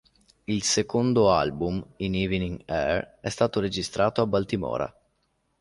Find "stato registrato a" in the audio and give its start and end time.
3.29-4.25